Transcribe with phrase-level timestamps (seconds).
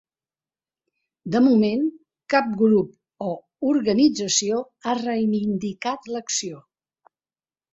[1.35, 1.83] De moment,
[2.35, 3.35] cap grup o
[3.73, 6.65] organització ha reivindicat l’acció.